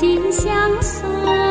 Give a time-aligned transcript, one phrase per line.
[0.00, 1.47] 心相随。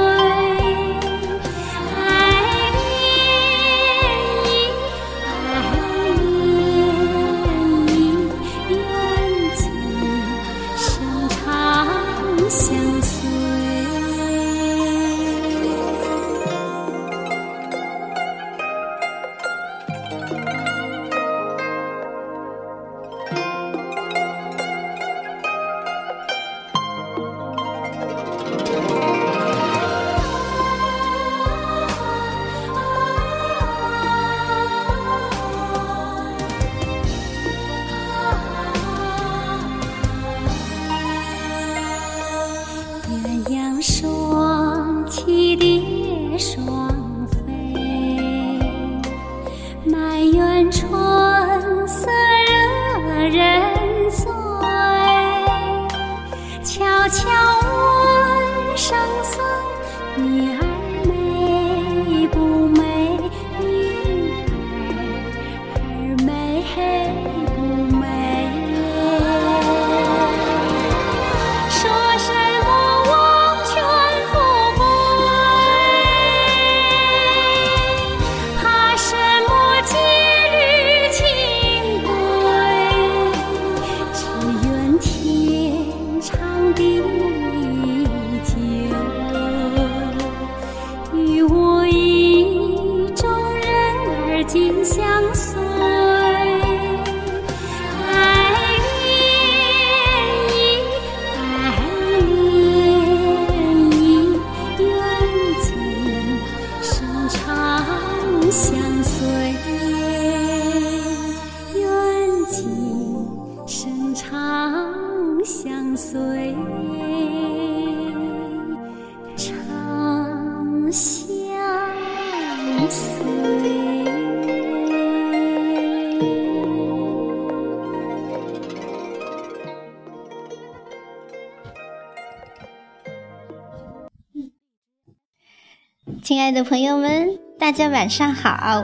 [136.58, 138.84] 的朋友们，大家晚上好！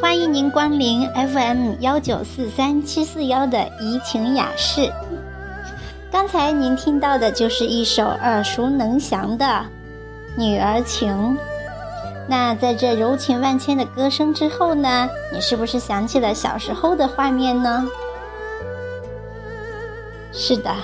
[0.00, 4.90] 欢迎您光临 FM 幺九四三七四幺的怡情雅室。
[6.10, 9.44] 刚才您听到的就是一首耳熟能详的
[10.36, 11.12] 《女儿情》。
[12.26, 17.86] 那在这柔情万千的歌声之后呢，你是不是想起了小时候的画面呢？
[20.32, 20.74] 是的，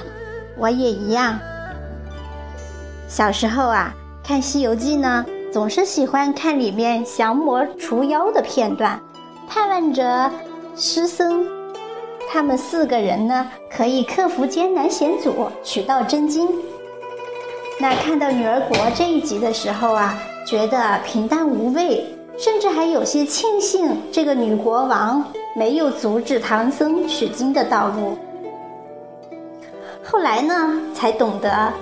[0.56, 1.36] 我也一样。
[3.09, 3.92] 小时候啊，
[4.22, 5.26] 看《西游记》呢，
[5.58, 8.96] 总是喜欢看里面降魔除妖的片段，
[9.48, 10.30] 盼望着
[10.76, 11.44] 师僧
[12.30, 16.48] 他们四个人呢可以克服艰难险阻，取到真经。
[17.80, 20.16] 那看到女儿国这一集的时候啊，
[20.47, 22.06] 觉得平淡无味，
[22.38, 25.24] 甚至还有些庆幸这个女国王
[25.56, 28.16] 没有阻止唐僧取经的道路。
[30.04, 31.72] 后来呢，才懂得，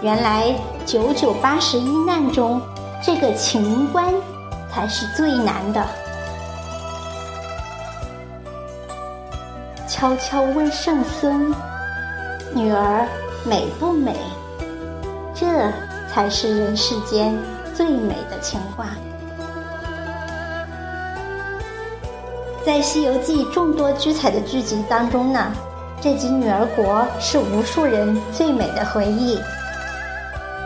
[0.00, 0.54] 原来
[0.86, 2.58] 九九八十一难中，
[3.02, 4.12] 这个情关
[4.72, 5.84] 才是最难的。
[9.88, 11.54] 悄悄问圣僧
[12.52, 13.06] ：“女儿
[13.44, 14.14] 美不美？”
[15.34, 15.46] 这
[16.12, 17.36] 才是人世间
[17.74, 18.88] 最美的情话。
[22.64, 25.52] 在《西游记》众多精彩的剧集当中呢，
[26.00, 29.38] 这集女儿国是无数人最美的回忆。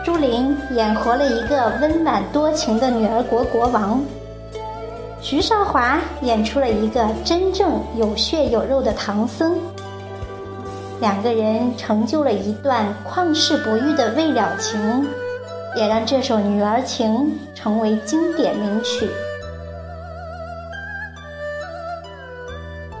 [0.03, 4.01] 朱琳演活了一个温婉多情的女儿国国王，
[5.21, 9.59] 徐少华演出了一个真正有血有肉的唐僧。
[10.99, 15.05] 两个人成就了一段旷世不遇的未了情，
[15.75, 17.13] 也让这首《女儿情》
[17.53, 19.07] 成为经典名曲。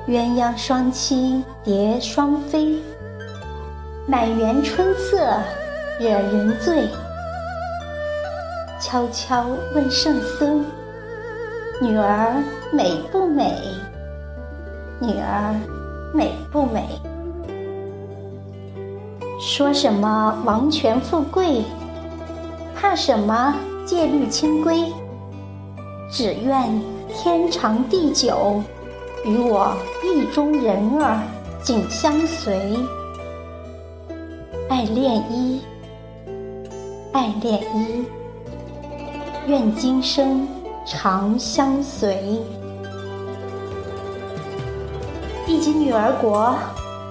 [0.07, 2.75] 鸳鸯双栖蝶双飞，
[4.05, 5.39] 满园春色
[6.01, 6.87] 惹人醉。
[8.79, 9.45] 悄悄
[9.75, 10.65] 问圣僧
[11.79, 12.43] ：“女儿
[12.73, 13.53] 美不美？
[14.99, 15.55] 女儿
[16.11, 16.87] 美不美？”
[19.39, 21.63] 说什么王权富贵，
[22.75, 23.53] 怕什么
[23.85, 24.91] 戒律清规？
[26.11, 28.59] 只愿天长地久，
[29.23, 31.21] 与我意中人儿
[31.61, 32.75] 紧相随。
[34.67, 35.61] 爱恋一，
[37.13, 38.05] 爱恋一，
[39.45, 40.47] 愿今生
[40.85, 42.41] 长相随。
[45.45, 46.55] 一及女儿国，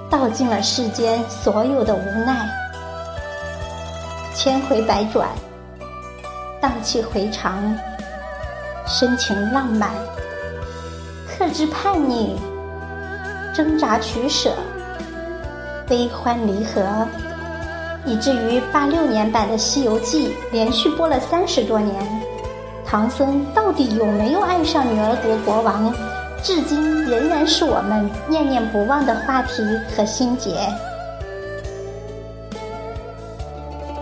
[0.09, 2.49] 道尽了世间所有的无奈，
[4.35, 5.29] 千回百转，
[6.63, 7.77] 荡气回肠，
[8.87, 9.91] 深情浪漫，
[11.29, 12.37] 克制叛逆，
[13.55, 14.55] 挣扎取舍，
[15.87, 17.07] 悲欢离合，
[18.07, 21.95] 以至于八六年版的《西游记》连续播了三十多年，
[22.87, 25.93] 唐僧到底有没有爱上女儿国国王？
[26.43, 29.63] 至今仍然是我们念念不忘的话题
[29.95, 30.69] 和心结。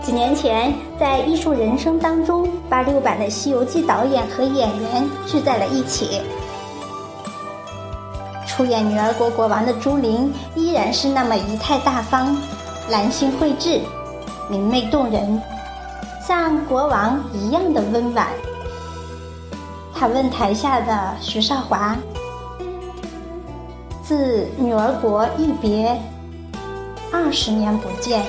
[0.01, 6.21] 几年前，在《艺术人生》当中，八六版的《西游记》导演和演员聚在了一起。
[8.47, 12.35] 出演女儿国国王的朱琳依然是那么仪态大方、
[12.89, 13.79] 兰心蕙质、
[14.49, 15.39] 明媚动人，
[16.27, 18.27] 像国王一样的温婉。
[19.93, 21.95] 他问台下的徐少华。
[24.03, 25.95] 自女儿国一别，
[27.13, 28.25] 二十年不见，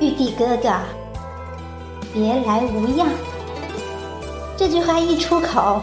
[0.00, 0.72] 玉帝哥哥，
[2.14, 3.08] 别来无恙。
[4.56, 5.82] 这句话一出口，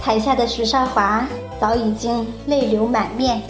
[0.00, 1.26] 台下的徐少华
[1.60, 3.42] 早已经泪流满面。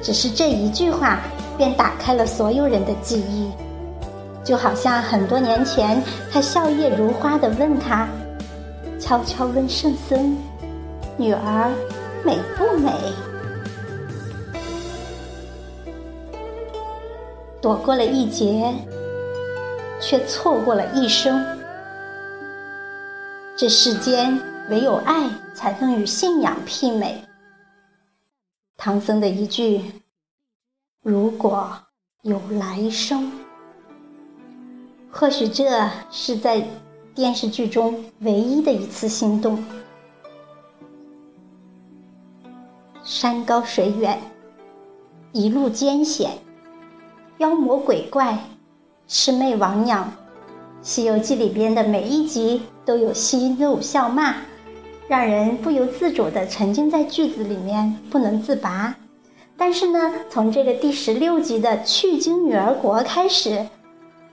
[0.00, 1.18] 只是这一句话，
[1.58, 3.50] 便打开了所有人的记忆，
[4.42, 6.02] 就好像很多年前，
[6.32, 8.08] 他笑靥如花的问他，
[8.98, 10.34] 悄悄问圣僧
[11.18, 11.70] ：“女儿。”
[12.24, 12.90] 美不美？
[17.62, 18.74] 躲过了一劫，
[20.00, 21.46] 却错过了一生。
[23.56, 24.36] 这世间
[24.68, 27.22] 唯有爱才能与信仰媲美。
[28.76, 29.80] 唐僧的一句
[31.08, 31.70] “如果
[32.20, 33.32] 有来生”，
[35.10, 36.62] 或许这是在
[37.14, 39.64] 电视剧中唯一的一次心动。
[43.02, 44.20] 山高水远，
[45.32, 46.32] 一路艰险，
[47.38, 48.38] 妖魔鬼怪，
[49.08, 49.86] 魑魅魍魉，
[50.82, 54.34] 《西游记》里边的每一集都有嬉怒笑骂，
[55.08, 58.94] 让人不由自主地沉浸在句子里面不能自拔。
[59.60, 59.98] 但是呢，
[60.30, 63.66] 从这个第十六集的去经女儿国开始，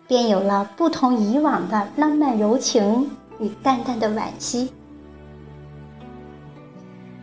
[0.08, 4.72] 便有了不同以往的浪漫柔情与淡淡的惋惜。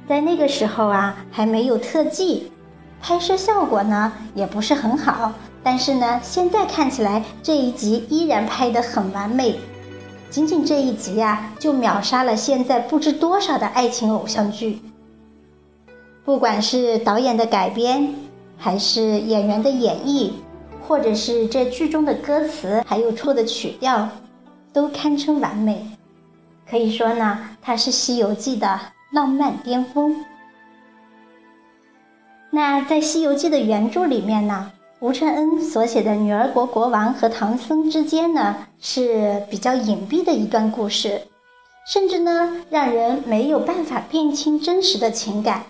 [0.08, 2.50] 在那个时候啊，还没有特技，
[3.00, 5.32] 拍摄效果呢也不是很好。
[5.62, 9.60] 但是呢，现在看起来这一集依然拍得很完美。
[10.28, 14.80] 仅仅这一集呀，就秒杀了现在不知多少的爱情偶像剧。
[16.24, 18.14] 不管是导演的改编，
[18.56, 20.30] 还是演员的演绎，
[20.86, 24.08] 或者是这剧中的歌词，还有错的曲调，
[24.72, 25.86] 都堪称完美。
[26.68, 28.80] 可以说呢，它是《西游记》的。
[29.12, 30.24] 浪漫巅峰。
[32.50, 41.20] 那在《西游记》的原著里面呢，吴承恩所写的女儿国国王和唐僧之间呢是比较隐蔽的一段故事，
[41.86, 45.62] 甚至呢让人没有办法辨清真实的情感。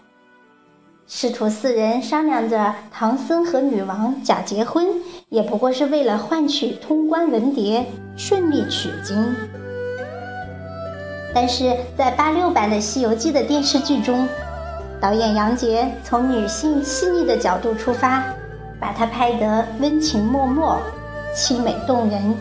[1.14, 4.86] 师徒四人商量着，唐僧和女王假结婚，
[5.28, 7.84] 也不过是为了换取通关文牒，
[8.16, 9.36] 顺利取经。
[11.34, 14.26] 但是在八六版的《西游记》的电视剧中，
[14.98, 18.24] 导演杨洁从女性细腻的角度出发，
[18.80, 20.80] 把它拍得温情脉脉、
[21.36, 22.34] 凄美动人，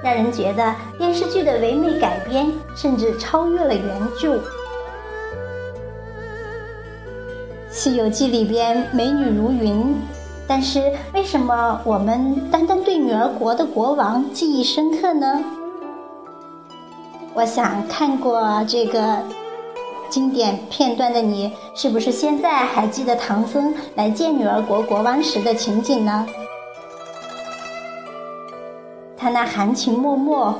[0.00, 3.84] 让人觉得电视剧的唯美改编甚至超越了原
[4.16, 4.36] 著。
[7.76, 9.94] 《西游记》里边美女如云，
[10.48, 15.44] 但是为什么我们单单对女儿国的国王记忆深刻呢？
[17.34, 19.18] 我想看过这个
[20.08, 26.26] 经典片段的你，是不是现在还记得唐僧来见女儿国国王时的情景呢？
[29.18, 30.54] 他那含情脉脉、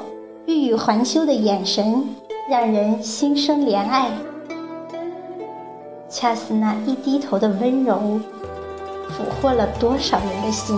[0.45, 2.07] 欲语还休的眼神，
[2.51, 4.11] 让人心生怜爱。
[6.19, 8.19] 恰似那一低头的温柔，
[9.11, 10.75] 俘获了多少人的心。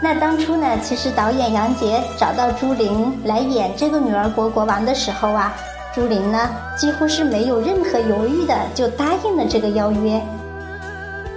[0.00, 5.52] 那当初呢，其实导演杨洁找到朱琳来演这个女儿国国王的时候啊，
[5.92, 10.22] 朱琳呢几乎是没有任何犹豫的就答应了这个邀约。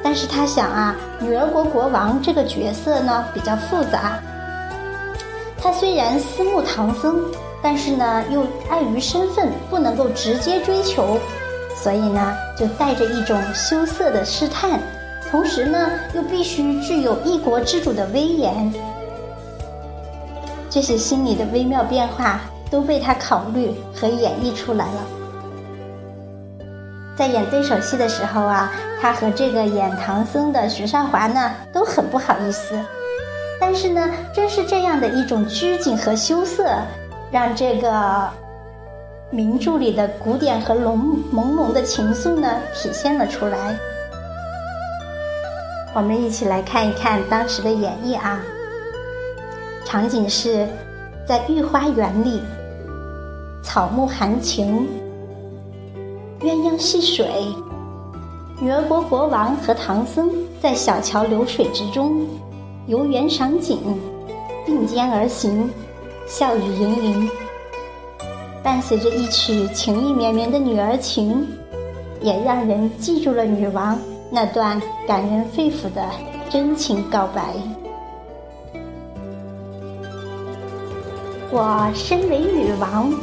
[0.03, 4.19] 但是她想啊，女儿国国王这个角色呢比较复杂。
[5.59, 7.19] 她虽然思慕唐僧，
[7.63, 11.17] 但是呢又碍于身份不能够直接追求，
[11.81, 14.81] 所以呢就带着一种羞涩的试探，
[15.31, 18.71] 同时呢又必须具有一国之主的威严。
[20.69, 25.01] 这些心理的微妙变化都被他考虑和演绎出来了。
[27.15, 32.77] 在演对手戏的时候啊，他和这个演唐僧的徐少华呢都很不好意思。
[33.59, 36.75] 但是呢，正是这样的一种拘谨和羞涩，
[37.33, 38.29] 让这个
[39.31, 43.75] 名著里的古典和浓朦胧的情愫呢体现了出来。
[45.95, 48.39] 我们一起来看一看当时的演绎啊。
[49.83, 50.67] 场景是
[51.27, 52.39] 在御花园里，
[53.63, 54.87] 草木含情。
[56.41, 57.27] 鸳鸯戏水，
[58.59, 60.29] 女儿国国王和唐僧
[60.61, 62.27] 在小桥流水之中
[62.85, 63.79] 游园赏景，
[64.67, 65.67] 并肩而行，
[66.27, 67.29] 笑语盈盈。
[68.63, 71.45] 伴随着一曲情意绵绵的女儿情，
[72.21, 73.99] 也让人记住了女王
[74.31, 76.09] 那段感人肺腑的
[76.49, 77.53] 真情告白。
[81.51, 83.13] 我身为女王，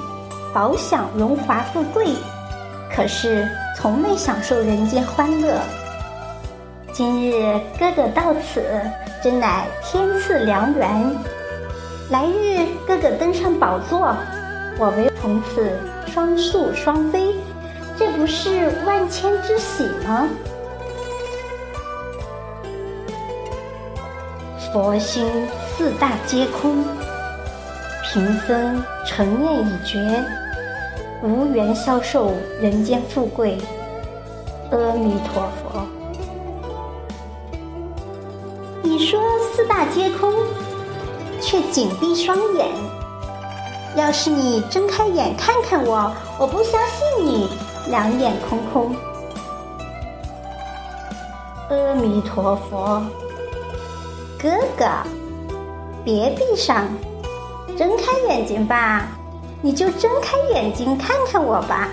[0.53, 2.07] 饱享荣华富贵。
[2.95, 5.59] 可是从没享受人间欢乐。
[6.93, 8.63] 今日哥哥到此，
[9.23, 11.17] 真乃天赐良缘。
[12.11, 14.17] 来日哥哥登上宝座，
[14.81, 15.71] 我唯从此
[16.09, 17.37] 双宿双飞，
[17.97, 20.27] 这不是万千之喜吗？
[24.73, 25.25] 佛心
[25.77, 26.83] 四大皆空，
[28.03, 30.25] 贫僧诚念已绝。
[31.23, 33.57] 无缘消受人间富贵，
[34.73, 35.87] 阿弥陀佛。
[38.83, 39.21] 你说
[39.53, 40.33] 四大皆空，
[41.41, 42.69] 却紧闭双眼。
[43.97, 47.49] 要是你睁开眼看看我，我不相信你
[47.89, 48.95] 两眼空空。
[51.71, 53.03] 阿弥陀佛，
[54.39, 54.87] 哥哥，
[56.05, 56.89] 别闭上，
[57.77, 59.09] 睁开眼睛吧。
[59.63, 61.89] 你就睁开眼睛看看我吧，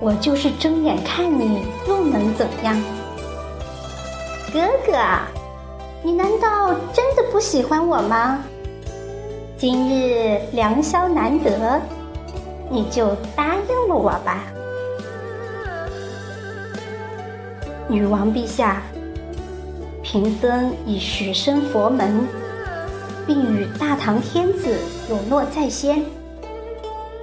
[0.00, 2.82] 我就是睁眼看你，又能怎样？
[4.52, 4.92] 哥哥，
[6.02, 8.42] 你难道真的不喜欢我吗？
[9.58, 11.80] 今日良宵难得，
[12.70, 14.44] 你就答应了我吧。
[17.86, 18.82] 女王陛下，
[20.02, 22.26] 贫僧已许身佛门。
[23.26, 24.76] 并与大唐天子
[25.08, 26.02] 有诺在先，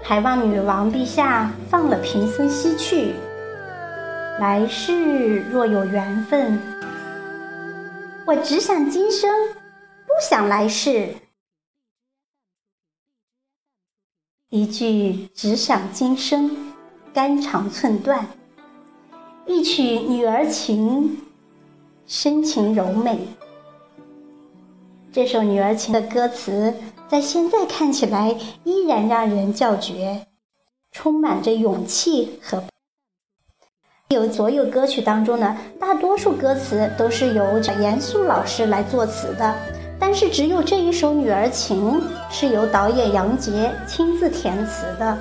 [0.01, 3.13] 还望女王陛下放了贫僧西去。
[4.39, 6.57] 来世若有缘分，
[8.27, 11.15] 我只想今生，不想来世。
[14.49, 16.73] 一句只想今生，
[17.13, 18.25] 肝肠寸断；
[19.45, 21.21] 一曲女儿情，
[22.05, 23.17] 深情柔美。
[25.13, 26.73] 这首《女儿情》的歌词，
[27.07, 30.27] 在现在看起来依然让人叫绝，
[30.91, 32.61] 充满着勇气和。
[34.09, 39.53] 有所有歌曲当中呢，大多数歌词都是由严肃老师来作词的，
[39.99, 41.99] 但是只有这一首《女儿情》
[42.31, 45.17] 是由导演杨洁亲自填词的。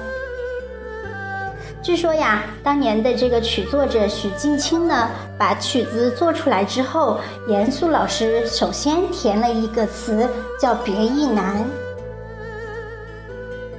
[1.82, 10.28] 据说呀，当年的这个曲作者许镜清呢，把曲子做出来之后，严肃老师首先填了一个词，
[10.60, 11.56] 叫《别亦难》。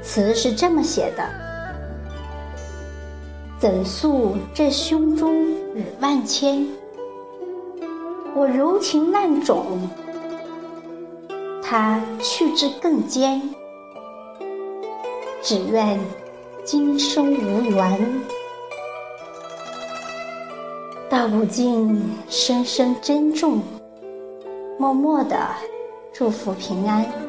[0.04, 1.24] 词是这么写的：
[3.60, 6.68] 怎诉这胸中语万千？
[8.36, 9.90] 我柔情万种，
[11.64, 13.42] 他去之更坚，
[15.42, 16.00] 只愿。
[16.64, 18.22] 今生无缘，
[21.10, 23.62] 道不尽，深深珍重，
[24.78, 25.48] 默默的
[26.12, 27.27] 祝福平安。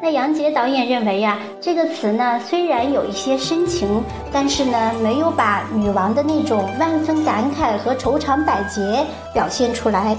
[0.00, 4.02] 那杨洁导演认为呀，这个词呢虽然有一些深情，
[4.32, 10.16] 但是呢没有把女王的那种万分感慨和愁肠百结表现出来，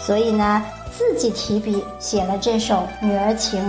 [0.00, 2.74] 所以呢自己提笔写了这首
[3.06, 3.62] 《女儿情》。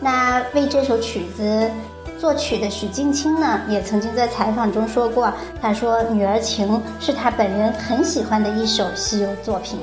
[0.00, 1.70] 那为这首曲子
[2.18, 5.30] 作曲的许镜清呢，也曾经在采访中说过，
[5.60, 6.68] 他说《女儿情》
[6.98, 9.78] 是他本人很喜欢的一首西游作品。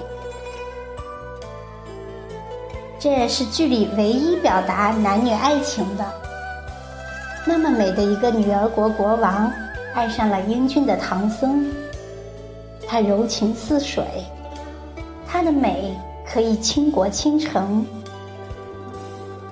[3.00, 6.06] 这是剧里唯一表达男女爱情的。
[7.46, 9.50] 那么美的一个女儿国国王，
[9.96, 11.65] 爱上了英俊的唐僧。
[12.86, 14.03] 他柔情似水，
[15.25, 15.98] 他的美
[16.29, 17.86] 可以倾国倾城。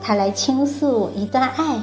[0.02, 1.80] 他来倾诉一段爱，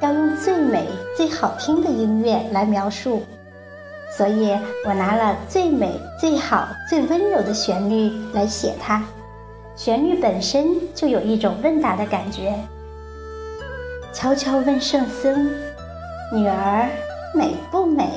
[0.00, 3.22] 要用最美最好听的音乐来描述，
[4.16, 9.04] 所以我拿了最美最好最温柔的旋律来写它。
[9.76, 12.54] 旋律本身就有一种问答的感觉。
[14.12, 15.50] 悄悄问圣僧
[16.32, 16.88] ：“女儿
[17.34, 18.08] 美不美？”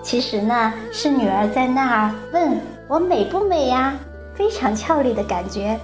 [0.00, 3.98] 其实呢，是女儿在那儿问我美不美呀，
[4.32, 5.78] 非常俏丽的感觉，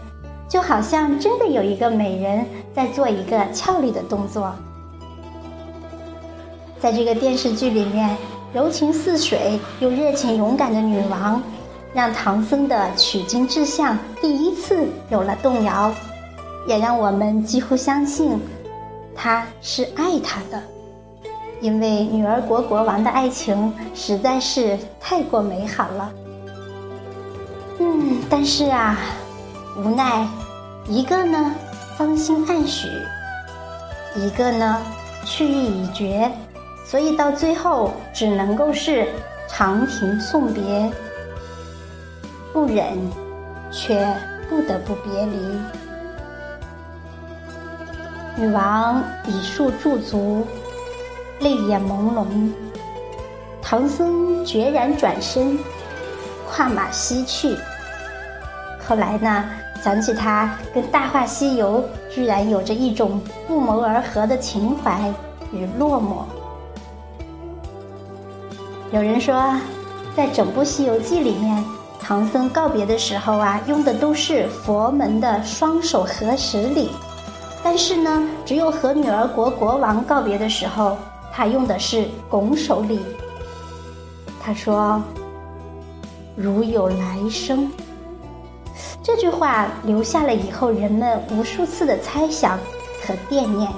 [0.48, 4.54] 就好像真的有一个美人在做一个俏丽的动作。
[6.78, 8.16] 在这个电视剧里面，
[8.52, 11.42] 柔情似水又热情勇敢的女王。
[11.94, 15.94] 让唐僧的取经志向第一次有了动摇，
[16.66, 18.36] 也让我们几乎相信
[19.14, 20.60] 他是爱他的，
[21.60, 26.12] 因为女儿国国王的爱情实在是太过美好了。
[27.78, 28.98] 嗯，但是啊，
[29.76, 30.26] 无奈
[30.88, 31.54] 一个呢
[31.96, 32.88] 芳心暗许，
[34.16, 34.82] 一个呢
[35.24, 36.28] 去意已决，
[36.84, 39.06] 所以到最后只能够是
[39.48, 40.90] 长亭送别。
[42.54, 42.96] 不忍，
[43.72, 44.06] 却
[44.48, 45.36] 不得不别离。
[48.36, 50.46] 女王以树驻足，
[51.40, 52.24] 泪眼朦胧。
[53.60, 55.58] 唐僧决然转身，
[56.48, 57.56] 跨马西去。
[58.86, 59.44] 后来呢，
[59.82, 61.82] 想起他跟《大话西游》
[62.14, 65.12] 居然有着一种不谋而合的情怀
[65.50, 66.22] 与落寞。
[68.92, 69.58] 有人说，
[70.16, 71.64] 在整部《西游记》里面。
[72.06, 76.90] 唐僧告别的时候啊，用的都是佛门的双手合十礼，
[77.62, 80.98] 但是呢，只有和女儿国国王告别的时候，
[81.32, 83.00] 他用的是拱手礼。
[84.38, 85.02] 他说
[86.36, 87.72] ：“如有来生。”
[89.02, 92.58] 这句话留下了以后人们无数次的猜想
[93.06, 93.72] 和惦念。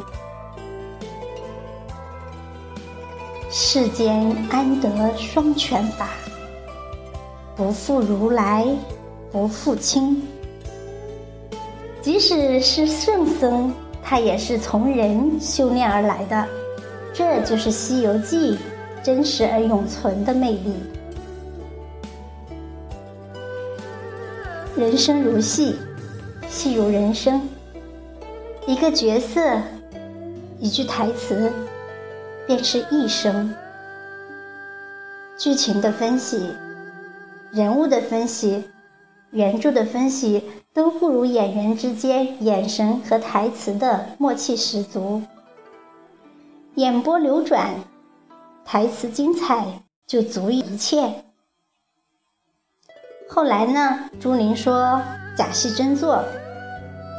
[3.52, 6.08] 世间安得双全法？
[7.56, 8.66] 不负如来，
[9.32, 10.22] 不负卿。
[12.02, 16.46] 即使是圣僧，他也是从人修炼而来的。
[17.14, 18.54] 这就是《西游记》
[19.02, 20.74] 真实而永存的魅力。
[24.76, 25.76] 人生如戏，
[26.50, 27.40] 戏如人生。
[28.66, 29.40] 一个角色，
[30.58, 31.50] 一句台词，
[32.46, 33.50] 便是一生。
[35.38, 36.50] 剧情的分析。
[37.56, 38.64] 人物的分析，
[39.30, 45.22] 原著的分析都不如演员之间眼神和台词的默契十足。
[46.74, 47.70] 眼波流转，
[48.62, 49.64] 台词精彩，
[50.06, 51.24] 就足以一切。
[53.26, 54.00] 后来呢？
[54.20, 55.00] 朱琳说
[55.34, 56.22] 假戏真做，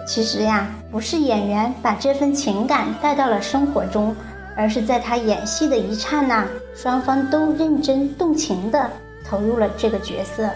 [0.05, 4.15] 其实呀，不是演员把这份情感带到了生活中，
[4.55, 8.87] 而是在他演戏的一刹那，双方都认真动情的。
[9.29, 10.49] 投入了这个角色，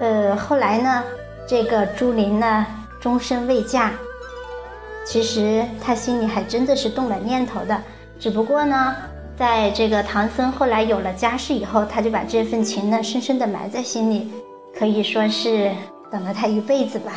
[0.00, 1.02] 呃，后来呢，
[1.46, 2.66] 这个朱琳呢，
[3.00, 3.92] 终身未嫁。
[5.04, 7.82] 其实她心里还真的是动了念头的，
[8.18, 8.94] 只不过呢，
[9.36, 14.30] 在这个唐僧后来有了家室以后，他就把这份情呢，深深的埋在心里，
[14.78, 15.72] 可以说是
[16.10, 17.12] 等了他一辈子吧。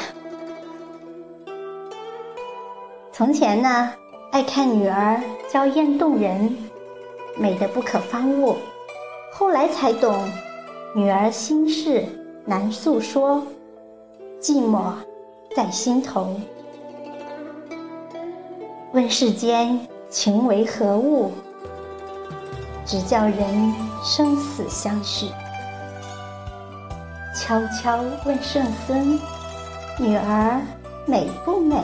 [3.11, 3.91] 从前呢，
[4.31, 5.19] 爱看女儿
[5.51, 6.55] 娇艳动人，
[7.37, 8.57] 美得不可方物。
[9.39, 10.27] 后来才懂，
[10.95, 12.03] 女儿心事
[12.43, 13.43] 难诉说，
[14.41, 14.93] 寂寞
[15.55, 16.35] 在心头。
[18.93, 21.31] 问世间情为何物，
[22.83, 23.71] 只叫人
[24.03, 25.27] 生死相许。
[27.35, 29.19] 悄悄问圣僧，
[29.99, 30.59] 女儿
[31.05, 31.83] 美不美？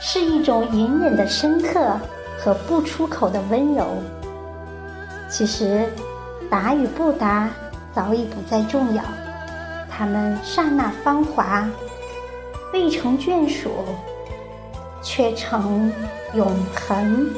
[0.00, 1.96] 是一种隐忍的深刻
[2.40, 3.86] 和不出口的温柔。
[5.30, 5.88] 其实。
[6.50, 7.48] 答与不答，
[7.94, 9.02] 早已不再重要。
[9.90, 11.68] 他们刹那芳华，
[12.72, 13.84] 未成眷属，
[15.02, 15.92] 却成
[16.34, 17.28] 永恒。